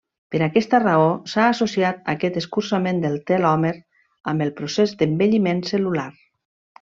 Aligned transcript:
Per 0.33 0.39
aquesta 0.43 0.77
raó 0.83 1.09
s'ha 1.33 1.43
associat 1.49 2.09
aquest 2.15 2.39
escurçament 2.41 3.03
del 3.05 3.19
telòmer 3.33 3.73
amb 4.33 4.47
el 4.47 4.53
procés 4.61 4.95
d'envelliment 5.03 5.63
cel·lular. 5.73 6.07